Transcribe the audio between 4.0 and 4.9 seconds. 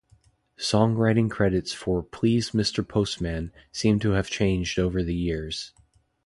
have changed